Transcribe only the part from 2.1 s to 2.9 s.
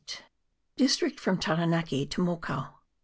Mokau.